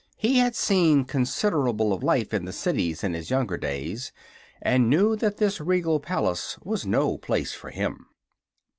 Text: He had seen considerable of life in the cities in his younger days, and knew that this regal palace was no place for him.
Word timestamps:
He 0.17 0.39
had 0.39 0.55
seen 0.55 1.05
considerable 1.05 1.93
of 1.93 2.01
life 2.01 2.33
in 2.33 2.45
the 2.45 2.51
cities 2.51 3.03
in 3.03 3.13
his 3.13 3.29
younger 3.29 3.55
days, 3.55 4.11
and 4.59 4.89
knew 4.89 5.15
that 5.17 5.37
this 5.37 5.61
regal 5.61 5.99
palace 5.99 6.57
was 6.63 6.87
no 6.87 7.19
place 7.19 7.53
for 7.53 7.69
him. 7.69 8.07